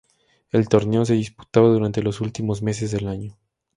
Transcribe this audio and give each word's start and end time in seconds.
El 0.49 0.67
torneo 0.67 1.05
se 1.05 1.13
disputaba 1.13 1.67
durante 1.67 2.01
los 2.01 2.21
últimos 2.21 2.63
meses 2.63 2.89
del 2.89 3.07
año. 3.07 3.37